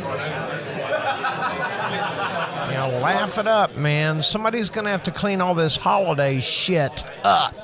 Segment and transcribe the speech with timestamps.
[2.72, 4.22] Now laugh it up, man.
[4.22, 7.54] Somebody's gonna have to clean all this holiday shit up.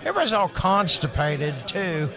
[0.00, 2.08] Everybody's all constipated too.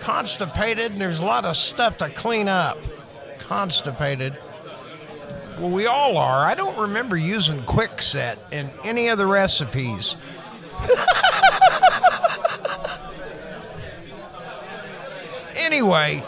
[0.00, 2.78] Constipated, and there's a lot of stuff to clean up.
[3.38, 4.36] Constipated.
[5.58, 6.44] Well, we all are.
[6.44, 10.16] I don't remember using Quickset in any of the recipes.
[15.56, 16.22] anyway,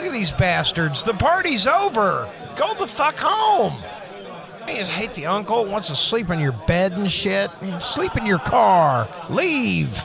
[0.00, 1.04] look at these bastards.
[1.04, 2.26] The party's over.
[2.56, 3.74] Go the fuck home.
[4.64, 7.50] I just hate the uncle wants to sleep in your bed and shit.
[7.80, 9.08] Sleep in your car.
[9.28, 10.02] Leave.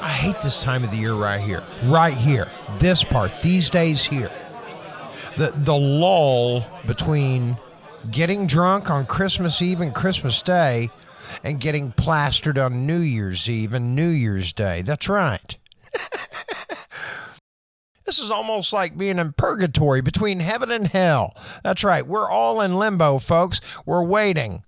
[0.00, 1.62] I hate this time of the year right here.
[1.84, 2.50] Right here.
[2.78, 3.40] This part.
[3.42, 4.30] These days here.
[5.36, 7.56] The the lull between
[8.10, 10.90] getting drunk on Christmas Eve and Christmas Day
[11.44, 14.82] and getting plastered on New Year's Eve and New Year's Day.
[14.82, 15.56] That's right.
[18.12, 21.34] This is almost like being in purgatory between heaven and hell.
[21.62, 22.06] That's right.
[22.06, 23.58] We're all in limbo, folks.
[23.86, 24.64] We're waiting.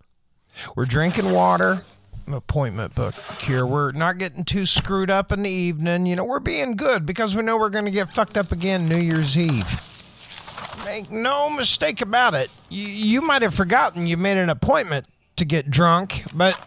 [0.74, 1.84] We're drinking water.
[2.26, 3.66] Appointment book here.
[3.66, 6.06] We're not getting too screwed up in the evening.
[6.06, 8.88] You know, we're being good because we know we're going to get fucked up again
[8.88, 10.82] New Year's Eve.
[10.86, 12.50] Make no mistake about it.
[12.70, 16.58] You, you might have forgotten you made an appointment to get drunk, but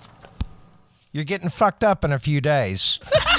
[1.12, 3.00] you're getting fucked up in a few days.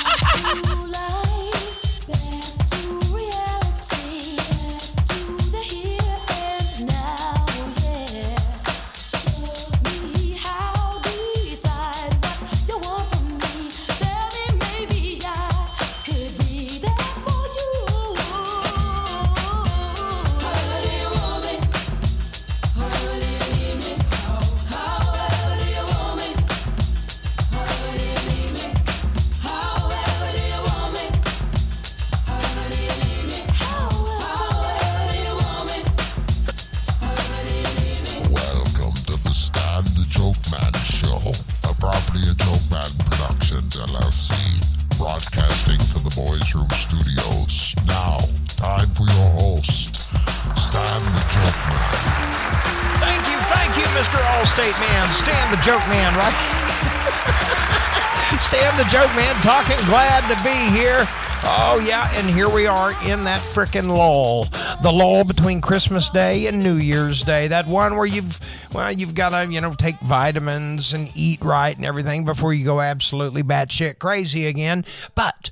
[55.51, 56.35] The Joke Man, right?
[58.41, 61.07] Stan the Joke Man talking, glad to be here.
[61.43, 64.45] Oh, yeah, and here we are in that frickin' lull.
[64.83, 67.49] The lull between Christmas Day and New Year's Day.
[67.49, 68.39] That one where you've,
[68.75, 72.67] well, you've got to, you know, take vitamins and eat right and everything before you
[72.67, 74.85] go absolutely batshit crazy again.
[75.15, 75.51] But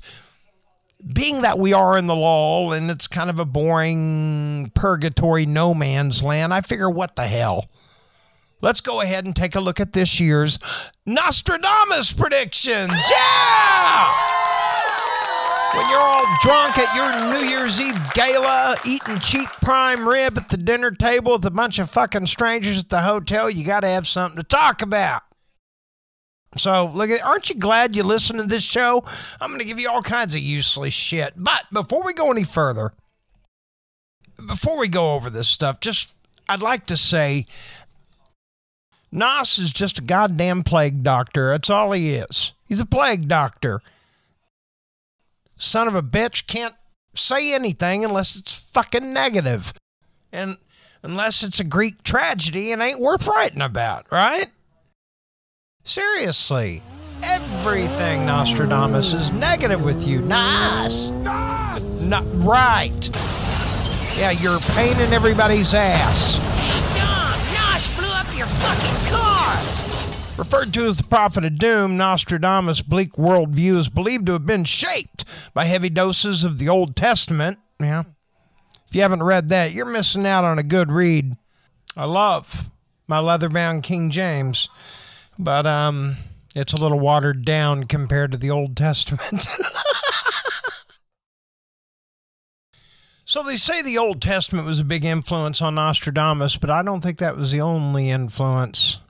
[1.11, 5.73] being that we are in the lull and it's kind of a boring purgatory no
[5.73, 7.67] man's land, I figure what the hell.
[8.59, 10.57] Let's go ahead and take a look at this year's
[11.05, 12.91] Nostradamus predictions.
[13.11, 14.13] Yeah!
[15.75, 20.49] When you're all drunk at your New Year's Eve gala, eating cheap prime rib at
[20.49, 23.87] the dinner table with a bunch of fucking strangers at the hotel, you got to
[23.87, 25.21] have something to talk about.
[26.57, 29.03] So, look at, aren't you glad you listened to this show?
[29.39, 31.33] I'm going to give you all kinds of useless shit.
[31.35, 32.93] But before we go any further,
[34.47, 36.13] before we go over this stuff, just
[36.49, 37.45] I'd like to say
[39.11, 41.49] Nos is just a goddamn plague doctor.
[41.49, 42.53] That's all he is.
[42.67, 43.81] He's a plague doctor.
[45.57, 46.75] Son of a bitch can't
[47.13, 49.73] say anything unless it's fucking negative.
[50.31, 50.57] And
[51.01, 54.51] unless it's a Greek tragedy and ain't worth writing about, right?
[55.83, 56.83] Seriously.
[57.23, 60.21] Everything Nostradamus is negative with you.
[60.21, 61.09] Nas.
[62.03, 63.09] Not right.
[64.17, 66.39] Yeah, you're a pain in everybody's ass.
[70.37, 74.65] Referred to as the prophet of doom, Nostradamus' bleak worldview is believed to have been
[74.65, 75.25] shaped
[75.55, 77.57] by heavy doses of the Old Testament.
[77.79, 78.03] Yeah.
[78.87, 81.35] If you haven't read that, you're missing out on a good read.
[81.95, 82.69] I love
[83.07, 84.69] my leather-bound King James,
[85.39, 86.17] but um,
[86.55, 89.47] it's a little watered down compared to the Old Testament.
[93.29, 97.01] So they say the Old Testament was a big influence on Nostradamus, but I don't
[97.01, 99.01] think that was the only influence.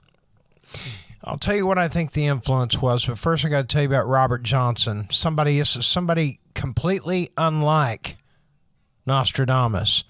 [1.24, 3.82] I'll tell you what I think the influence was, but first I got to tell
[3.82, 5.08] you about Robert Johnson.
[5.10, 8.16] Somebody is somebody completely unlike
[9.04, 10.04] Nostradamus.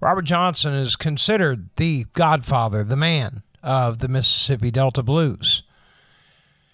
[0.00, 5.62] Robert Johnson is considered the godfather, the man of the Mississippi Delta blues.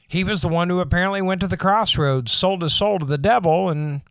[0.08, 3.18] He was the one who apparently went to the crossroads, sold his soul to the
[3.18, 4.02] devil, and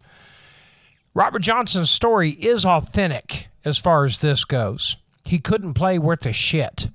[1.13, 4.97] Robert Johnson's story is authentic as far as this goes.
[5.25, 6.89] He couldn't play worth a shit.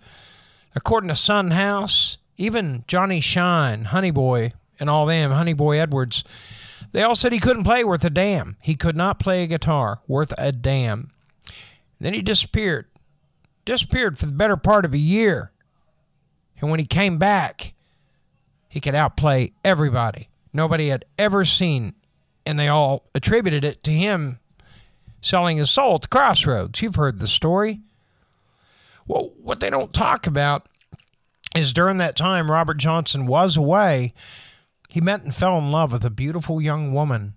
[0.76, 6.22] According to Son House, even Johnny Shine, Honey Boy, and all them, Honey Boy Edwards,
[6.92, 8.56] They all said he couldn't play worth a damn.
[8.60, 11.10] He could not play a guitar worth a damn.
[11.98, 12.86] Then he disappeared.
[13.64, 15.50] Disappeared for the better part of a year.
[16.60, 17.72] And when he came back,
[18.68, 20.28] he could outplay everybody.
[20.52, 21.94] Nobody had ever seen,
[22.44, 24.40] and they all attributed it to him
[25.22, 26.80] selling his soul at the crossroads.
[26.82, 27.80] You've heard the story.
[29.06, 30.68] Well, what they don't talk about
[31.54, 34.14] is during that time Robert Johnson was away,
[34.88, 37.34] he met and fell in love with a beautiful young woman,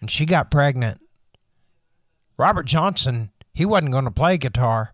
[0.00, 1.00] and she got pregnant.
[2.36, 4.92] Robert Johnson, he wasn't going to play guitar.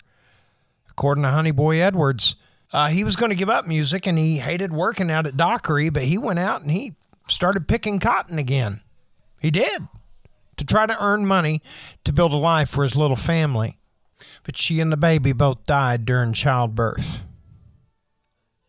[0.90, 2.36] According to Honey Boy Edwards,
[2.72, 5.88] uh, he was going to give up music and he hated working out at Dockery,
[5.88, 6.94] but he went out and he
[7.28, 8.80] started picking cotton again.
[9.40, 9.86] He did
[10.56, 11.62] to try to earn money
[12.04, 13.78] to build a life for his little family.
[14.44, 17.20] But she and the baby both died during childbirth,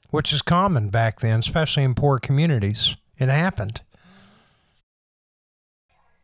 [0.10, 2.96] which is common back then, especially in poor communities.
[3.18, 3.82] It happened.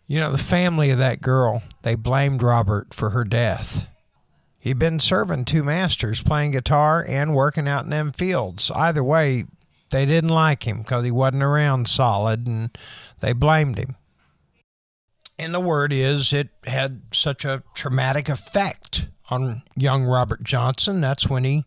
[0.05, 3.87] You know, the family of that girl, they blamed Robert for her death.
[4.59, 8.71] He'd been serving two masters, playing guitar and working out in them fields.
[8.71, 9.45] Either way,
[9.89, 12.77] they didn't like him because he wasn't around solid and
[13.19, 13.95] they blamed him.
[15.37, 21.01] And the word is it had such a traumatic effect on young Robert Johnson.
[21.01, 21.65] That's when he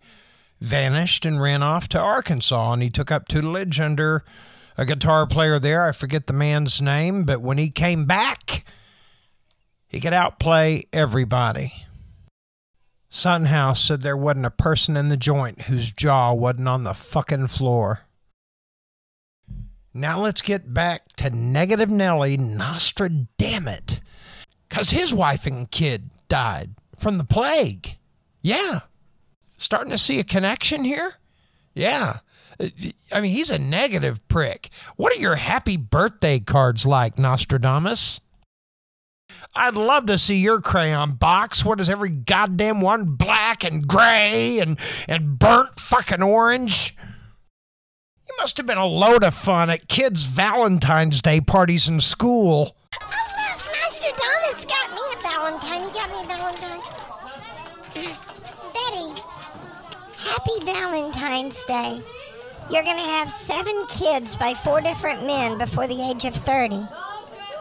[0.61, 4.25] vanished and ran off to Arkansas and he took up tutelage under
[4.77, 5.87] a guitar player there.
[5.87, 8.65] I forget the man's name, but when he came back,
[9.87, 11.73] he could outplay everybody.
[13.09, 16.93] Son House said there wasn't a person in the joint whose jaw wasn't on the
[16.93, 18.01] fucking floor.
[19.95, 24.01] Now let's get back to Negative Nelly Nostradamus.
[24.69, 27.99] Because his wife and kid died from the plague.
[28.43, 28.81] Yeah.
[29.59, 31.15] Starting to see a connection here?
[31.75, 32.19] Yeah.
[33.13, 34.71] I mean, he's a negative prick.
[34.97, 38.21] What are your happy birthday cards like, Nostradamus?
[39.55, 41.65] I'd love to see your crayon box.
[41.65, 44.79] What is every goddamn one black and gray and,
[45.09, 46.97] and burnt fucking orange?
[48.29, 52.77] You must have been a load of fun at kids' Valentine's Day parties in school.
[60.37, 61.99] Happy Valentine's Day.
[62.71, 66.79] You're going to have seven kids by four different men before the age of 30.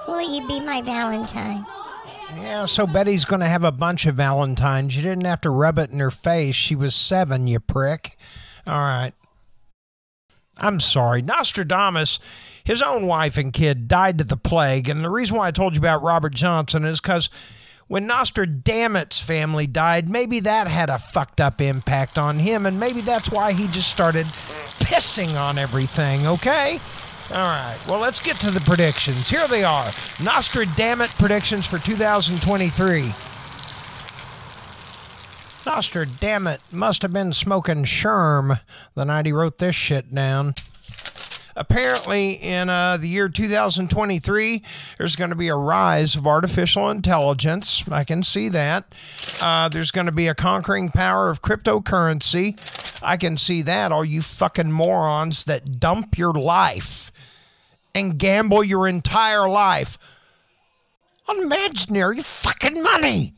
[0.10, 1.66] Will you be my Valentine?
[2.36, 4.94] Yeah, so Betty's going to have a bunch of Valentines.
[4.94, 6.56] You didn't have to rub it in her face.
[6.56, 8.18] She was seven, you prick.
[8.68, 9.14] All right.
[10.58, 11.22] I'm sorry.
[11.22, 12.20] Nostradamus,
[12.66, 14.90] his own wife and kid died to the plague.
[14.90, 17.30] And the reason why I told you about Robert Johnson is because
[17.88, 22.66] when Nostradamus' family died, maybe that had a fucked up impact on him.
[22.66, 26.80] And maybe that's why he just started pissing on everything, okay?
[27.32, 27.78] All right.
[27.88, 29.30] Well, let's get to the predictions.
[29.30, 29.92] Here they are
[30.24, 33.12] Nostradamus predictions for 2023.
[35.66, 38.60] Nostradamus must have been smoking Sherm
[38.94, 40.54] the night he wrote this shit down.
[41.58, 44.62] Apparently, in uh, the year 2023,
[44.98, 47.88] there's going to be a rise of artificial intelligence.
[47.90, 48.94] I can see that.
[49.42, 52.60] Uh, there's going to be a conquering power of cryptocurrency.
[53.02, 53.94] I can see that.
[53.94, 57.10] All you fucking morons that dump your life
[57.94, 59.98] and gamble your entire life
[61.30, 63.34] on imaginary fucking money.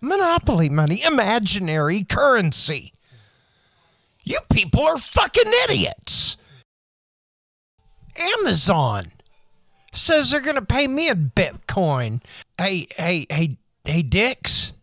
[0.00, 2.92] Monopoly money, imaginary currency.
[4.28, 6.36] You people are fucking idiots.
[8.14, 9.06] Amazon
[9.94, 12.22] says they're going to pay me in Bitcoin.
[12.58, 14.74] Hey, hey, hey, hey, Dix,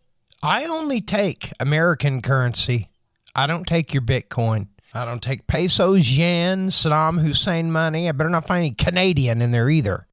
[0.42, 2.90] I only take American currency.
[3.36, 4.70] I don't take your Bitcoin.
[4.96, 8.10] I don't take pesos, yen, Saddam Hussein money.
[8.10, 10.08] I better not find any Canadian in there either.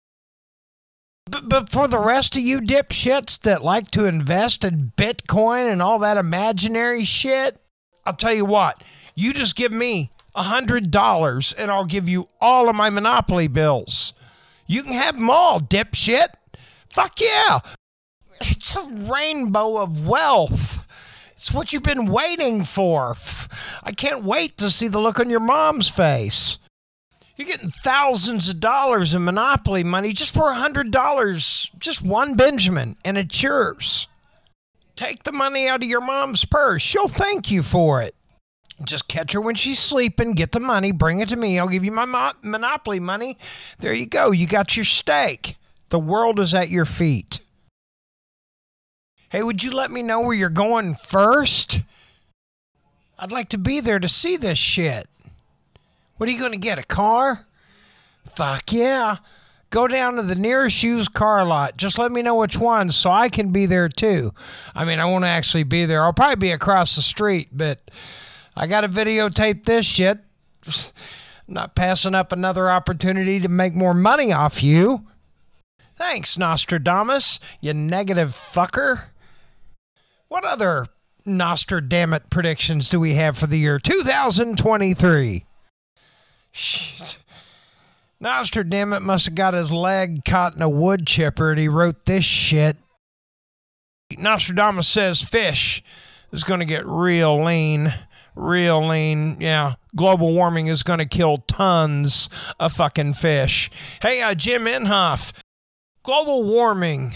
[1.24, 5.80] But, but for the rest of you dipshits that like to invest in Bitcoin and
[5.80, 7.56] all that imaginary shit,
[8.04, 8.82] I'll tell you what,
[9.14, 13.48] you just give me a hundred dollars and I'll give you all of my Monopoly
[13.48, 14.14] bills.
[14.66, 16.28] You can have them all, dipshit.
[16.88, 17.60] Fuck yeah.
[18.40, 20.86] It's a rainbow of wealth.
[21.32, 23.16] It's what you've been waiting for.
[23.82, 26.58] I can't wait to see the look on your mom's face.
[27.36, 32.34] You're getting thousands of dollars in Monopoly money just for a hundred dollars, just one
[32.34, 34.06] Benjamin, and it's yours.
[34.94, 36.82] Take the money out of your mom's purse.
[36.82, 38.14] She'll thank you for it.
[38.84, 41.58] Just catch her when she's sleeping, get the money, bring it to me.
[41.58, 43.36] I'll give you my mo- Monopoly money.
[43.78, 44.30] There you go.
[44.30, 45.56] You got your stake.
[45.88, 47.40] The world is at your feet.
[49.30, 51.82] Hey, would you let me know where you're going first?
[53.18, 55.08] I'd like to be there to see this shit.
[56.16, 56.78] What are you going to get?
[56.78, 57.46] A car?
[58.26, 59.16] Fuck yeah.
[59.70, 61.78] Go down to the nearest used car lot.
[61.78, 64.34] Just let me know which one so I can be there too.
[64.74, 66.02] I mean, I won't actually be there.
[66.02, 67.80] I'll probably be across the street, but
[68.56, 70.18] I got to videotape this shit.
[71.48, 75.06] Not passing up another opportunity to make more money off you.
[75.96, 79.06] Thanks, Nostradamus, you negative fucker.
[80.28, 80.86] What other
[81.26, 85.44] Nostradamnit predictions do we have for the year 2023?
[86.50, 87.18] Shit.
[88.20, 92.24] Nostradamus must have got his leg caught in a wood chipper and he wrote this
[92.24, 92.76] shit.
[94.18, 95.82] Nostradamus says fish
[96.30, 97.92] is going to get real lean.
[98.34, 99.36] Real lean.
[99.40, 99.74] Yeah.
[99.94, 103.70] Global warming is going to kill tons of fucking fish.
[104.00, 105.32] Hey, uh, Jim Inhofe,
[106.02, 107.14] global warming.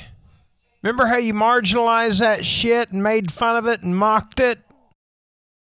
[0.83, 4.59] Remember how you marginalized that shit and made fun of it and mocked it?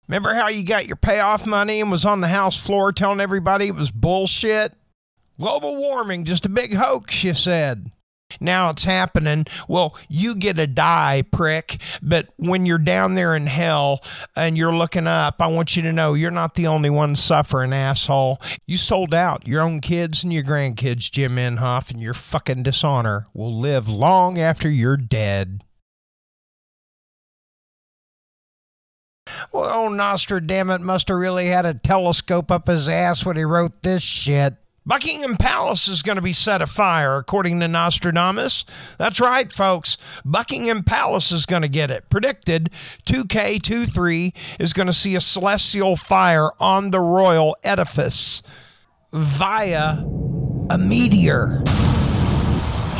[0.07, 3.69] Remember how you got your payoff money and was on the house floor telling everybody
[3.69, 4.75] it was bullshit?
[5.39, 7.91] Global warming, just a big hoax, you said.
[8.41, 9.47] Now it's happening.
[9.69, 11.81] Well, you get a die, prick.
[12.03, 14.03] But when you're down there in hell
[14.37, 17.73] and you're looking up, I want you to know you're not the only one suffering,
[17.73, 18.41] asshole.
[18.67, 23.27] You sold out your own kids and your grandkids, Jim Inhofe, and your fucking dishonor
[23.35, 25.65] will live long after you're dead.
[29.53, 33.83] Well, oh, Nostradamus must have really had a telescope up his ass when he wrote
[33.83, 34.55] this shit.
[34.87, 38.65] Buckingham Palace is going to be set afire, according to Nostradamus.
[38.99, 39.99] That's right, folks.
[40.25, 42.09] Buckingham Palace is going to get it.
[42.09, 42.71] Predicted
[43.07, 48.43] 2K23 is going to see a celestial fire on the royal edifice
[49.13, 49.99] via
[50.71, 51.63] a meteor.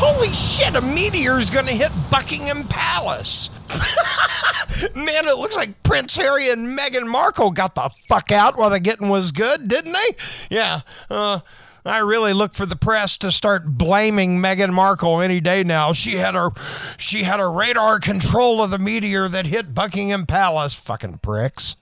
[0.03, 3.51] Holy shit, a meteor is going to hit Buckingham Palace.
[4.95, 8.81] Man, it looks like Prince Harry and Meghan Markle got the fuck out while the
[8.81, 10.17] getting was good, didn't they?
[10.51, 10.81] Yeah.
[11.11, 11.41] Uh,
[11.85, 15.93] I really look for the press to start blaming Meghan Markle any day now.
[15.93, 16.51] She had her
[16.99, 20.75] she had her radar control of the meteor that hit Buckingham Palace.
[20.75, 21.77] Fucking pricks.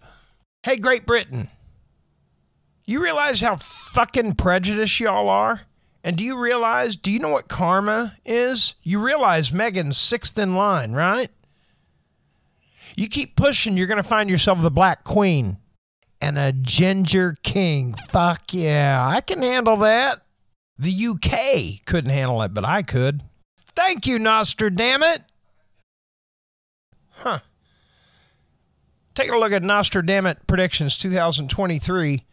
[0.63, 1.49] Hey, Great Britain.
[2.87, 5.63] You realize how fucking prejudiced y'all are?
[6.05, 8.77] And do you realize, do you know what karma is?
[8.83, 11.31] You realize Meghan's sixth in line, right?
[12.97, 15.59] You keep pushing, you're going to find yourself the Black Queen
[16.21, 17.95] and a Ginger King.
[17.95, 20.23] Fuck yeah, I can handle that.
[20.79, 23.23] The UK couldn't handle it, but I could.
[23.65, 25.25] Thank you, Nostradamus.
[27.11, 27.41] Huh.
[29.15, 32.25] Taking a look at Nostradamus predictions 2023.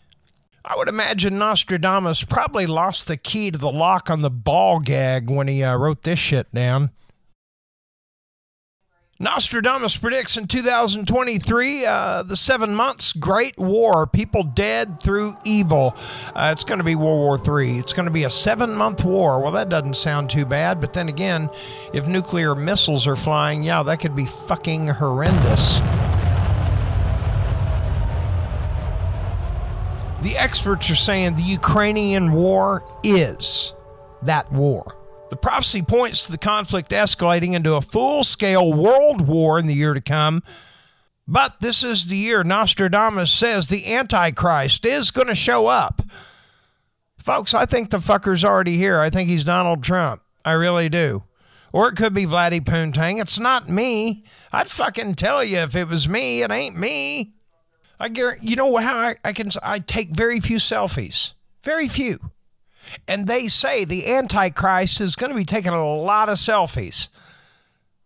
[0.64, 5.30] I would imagine Nostradamus probably lost the key to the lock on the ball gag
[5.30, 6.92] when he uh, wrote this shit down.
[9.18, 15.94] Nostradamus predicts in 2023 uh, the seven months great war, people dead through evil.
[16.36, 17.78] Uh, it's going to be World War III.
[17.78, 19.42] It's going to be a seven month war.
[19.42, 21.50] Well, that doesn't sound too bad, but then again,
[21.94, 25.80] if nuclear missiles are flying, yeah, that could be fucking horrendous.
[30.24, 33.74] The experts are saying the Ukrainian war is
[34.24, 35.05] that war.
[35.36, 39.74] The prophecy points to the conflict escalating into a full scale world war in the
[39.74, 40.42] year to come.
[41.28, 46.02] But this is the year Nostradamus says the Antichrist is going to show up.
[47.18, 49.02] Folks, I think the fucker's already here.
[49.02, 50.22] I think he's Donald Trump.
[50.46, 51.26] I really do.
[51.74, 53.20] Or it could be Vladdy Poontang.
[53.20, 54.24] It's not me.
[54.54, 56.44] I'd fucking tell you if it was me.
[56.44, 57.34] It ain't me.
[58.00, 61.34] I guarantee, you know how I, I can, I take very few selfies.
[61.62, 62.20] Very few.
[63.08, 67.10] And they say the Antichrist is going to be taking a lot of selfies.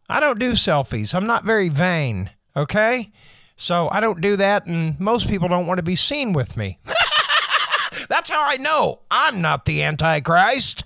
[0.09, 1.13] I don't do selfies.
[1.13, 3.11] I'm not very vain, okay?
[3.55, 6.79] So I don't do that, and most people don't want to be seen with me.
[8.09, 10.83] That's how I know I'm not the Antichrist.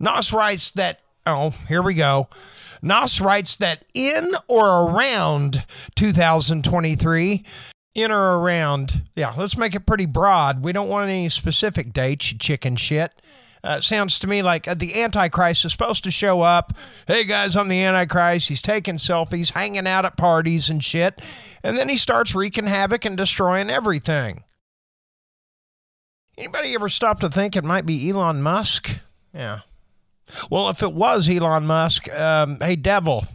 [0.00, 2.28] Nos writes that, oh, here we go.
[2.80, 7.44] Nos writes that in or around 2023,
[7.94, 9.02] in or around.
[9.16, 10.62] Yeah, let's make it pretty broad.
[10.62, 13.12] We don't want any specific dates, you chicken shit.
[13.64, 16.72] Uh, sounds to me like uh, the Antichrist is supposed to show up.
[17.06, 18.48] Hey guys, I'm the Antichrist.
[18.48, 21.20] He's taking selfies, hanging out at parties and shit.
[21.62, 24.42] And then he starts wreaking havoc and destroying everything.
[26.36, 28.98] Anybody ever stop to think it might be Elon Musk?
[29.32, 29.60] Yeah.
[30.50, 33.26] Well, if it was Elon Musk, um, hey, devil,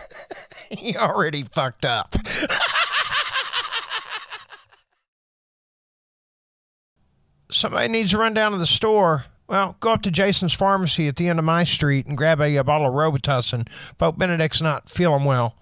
[0.70, 2.14] he already fucked up.
[7.50, 11.16] somebody needs to run down to the store, well, go up to Jason's Pharmacy at
[11.16, 13.68] the end of my street and grab a, a bottle of Robitussin.
[13.96, 15.56] Pope Benedict's not feeling well.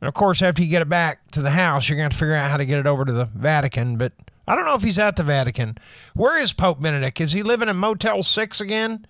[0.00, 2.18] And of course, after you get it back to the house, you're going to have
[2.18, 3.96] to figure out how to get it over to the Vatican.
[3.96, 4.12] But
[4.46, 5.78] I don't know if he's at the Vatican.
[6.14, 7.20] Where is Pope Benedict?
[7.20, 9.06] Is he living in Motel 6 again?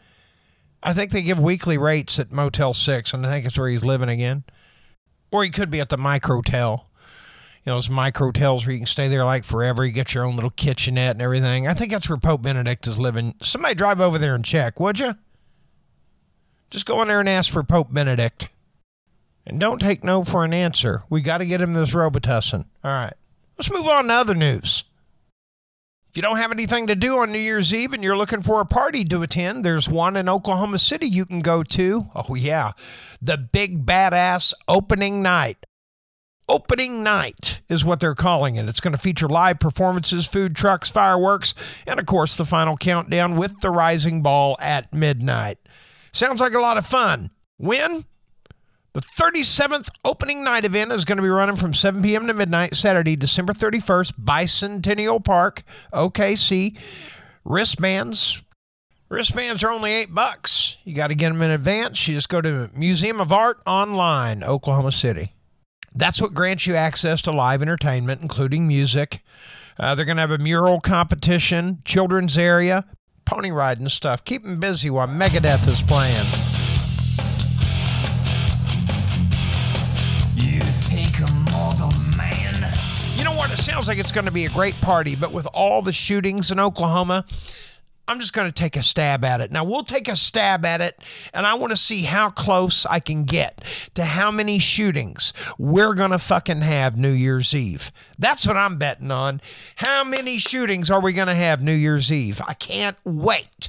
[0.83, 3.85] I think they give weekly rates at Motel 6, and I think it's where he's
[3.85, 4.45] living again.
[5.31, 6.85] Or he could be at the Microtel.
[7.69, 9.85] You know, those micro hotels where you can stay there like forever.
[9.85, 11.69] You get your own little kitchenette and everything.
[11.69, 13.35] I think that's where Pope Benedict is living.
[13.43, 15.13] Somebody drive over there and check, would you?
[16.71, 18.49] Just go in there and ask for Pope Benedict.
[19.47, 21.03] And don't take no for an answer.
[21.11, 22.65] We got to get him this Robitussin.
[22.83, 23.13] All right.
[23.59, 24.85] Let's move on to other news.
[26.09, 28.63] If you don't have anything to do on New Year's Eve and you're looking for
[28.63, 32.07] a party to attend, there's one in Oklahoma City you can go to.
[32.15, 32.73] Oh, yeah.
[33.21, 35.67] The Big Badass Opening Night.
[36.49, 38.69] Opening Night is what they're calling it.
[38.69, 41.55] It's going to feature live performances, food trucks, fireworks,
[41.87, 45.59] and of course, the final countdown with the rising ball at midnight.
[46.13, 47.31] Sounds like a lot of fun.
[47.59, 48.05] When?
[48.95, 52.27] The 37th opening night event is going to be running from 7 p.m.
[52.27, 55.63] to midnight, Saturday, December 31st, Bicentennial Park,
[55.93, 56.79] OKC.
[57.45, 58.43] Wristbands.
[59.11, 60.79] Wristbands are only eight bucks.
[60.85, 62.09] You got to get them in advance.
[62.09, 65.35] You just go to Museum of Art online, Oklahoma City.
[65.95, 69.23] That's what grants you access to live entertainment, including music.
[69.79, 72.85] Uh, they're going to have a mural competition, children's area,
[73.25, 74.25] pony riding stuff.
[74.25, 76.27] Keep them busy while Megadeth is playing.
[80.35, 82.73] You take a model man.
[83.17, 83.53] You know what?
[83.53, 86.51] It sounds like it's going to be a great party, but with all the shootings
[86.51, 87.25] in Oklahoma,
[88.09, 89.53] I'm just going to take a stab at it.
[89.53, 90.99] Now, we'll take a stab at it,
[91.35, 93.63] and I want to see how close I can get
[93.95, 97.93] to how many shootings we're going to fucking have New Year's Eve.
[98.19, 99.43] That's what I'm betting on.
[99.77, 102.41] How many shootings are we going to have New Year's Eve?
[102.49, 103.69] I can't wait.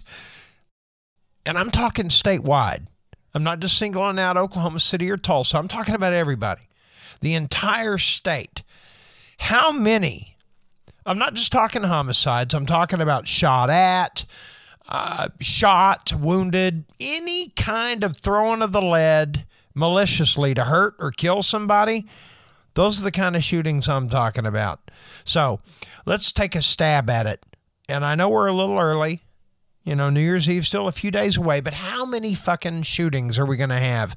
[1.46, 2.88] And I'm talking statewide.
[3.34, 5.58] I'm not just singling out Oklahoma City or Tulsa.
[5.58, 6.62] I'm talking about everybody,
[7.19, 8.63] the entire state.
[9.38, 10.38] How many?
[11.06, 12.53] I'm not just talking homicides.
[12.53, 14.25] I'm talking about shot at,
[14.88, 21.41] uh, shot, wounded, any kind of throwing of the lead maliciously to hurt or kill
[21.41, 22.06] somebody.
[22.74, 24.91] Those are the kind of shootings I'm talking about.
[25.24, 25.62] So
[26.06, 27.45] let's take a stab at it.
[27.88, 29.24] And I know we're a little early.
[29.84, 33.39] You know, New Year's Eve still a few days away, but how many fucking shootings
[33.39, 34.15] are we going to have?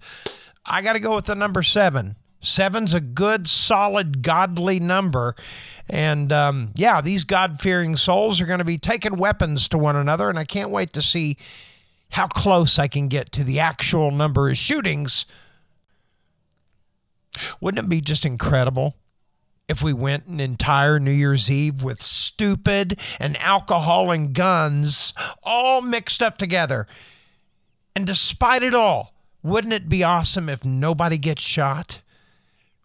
[0.67, 2.17] I got to go with the number seven.
[2.43, 5.35] Seven's a good, solid, godly number.
[5.89, 9.97] And um, yeah, these God fearing souls are going to be taking weapons to one
[9.97, 10.29] another.
[10.29, 11.39] And I can't wait to see
[12.11, 15.25] how close I can get to the actual number of shootings.
[17.61, 18.97] Wouldn't it be just incredible
[19.69, 25.81] if we went an entire New Year's Eve with stupid and alcohol and guns all
[25.81, 26.87] mixed up together?
[27.97, 32.02] And despite it all, wouldn't it be awesome if nobody gets shot?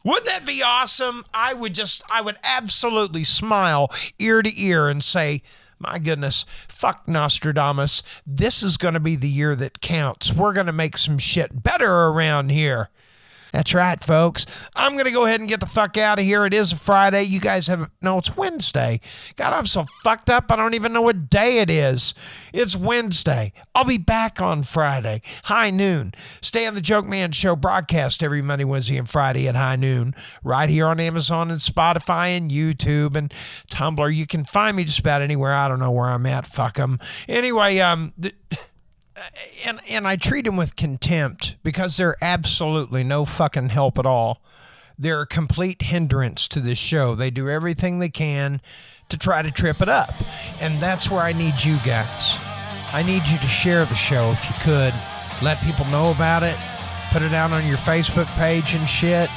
[0.08, 1.26] Wouldn't that be awesome?
[1.34, 5.42] I would just, I would absolutely smile ear to ear and say,
[5.80, 8.04] my goodness, fuck Nostradamus.
[8.26, 10.32] This is going to be the year that counts.
[10.32, 12.90] We're going to make some shit better around here.
[13.52, 14.46] That's right, folks.
[14.76, 16.46] I'm going to go ahead and get the fuck out of here.
[16.46, 17.24] It is a Friday.
[17.24, 19.00] You guys have, no, it's Wednesday.
[19.36, 20.52] God, I'm so fucked up.
[20.52, 22.14] I don't even know what day it is.
[22.54, 23.54] It's Wednesday.
[23.76, 26.14] I'll be back on Friday, high noon.
[26.42, 30.16] Stay on the Joke Man Show broadcast every Monday, Wednesday, and Friday at high noon,
[30.44, 33.34] right here on Amazon and Spotify and YouTube and
[33.72, 34.14] Tumblr.
[34.14, 35.54] You can find me just about anywhere.
[35.54, 36.48] I don't know where I'm at.
[36.48, 37.00] Fuck them.
[37.28, 38.34] Anyway, um, the,
[39.66, 44.42] and and I treat them with contempt because they're absolutely no fucking help at all.
[44.98, 47.14] They're a complete hindrance to this show.
[47.16, 48.62] They do everything they can
[49.10, 50.14] to try to trip it up.
[50.60, 52.38] And that's where I need you guys.
[52.94, 54.94] I need you to share the show if you could.
[55.44, 56.56] Let people know about it.
[57.12, 59.30] Put it out on your Facebook page and shit.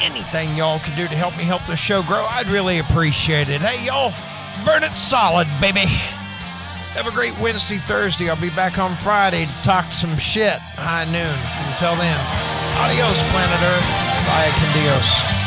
[0.00, 3.60] Anything y'all can do to help me help the show grow, I'd really appreciate it.
[3.60, 4.12] Hey, y'all,
[4.64, 5.86] burn it solid, baby.
[6.94, 8.30] Have a great Wednesday, Thursday.
[8.30, 11.38] I'll be back on Friday to talk some shit high noon.
[11.74, 12.18] Until then,
[12.78, 13.90] adios, planet Earth.
[14.26, 15.43] Bye, con Dios.